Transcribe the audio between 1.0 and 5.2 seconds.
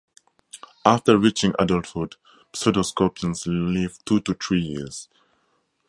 reaching adulthood, pseudoscorpions live two to three years.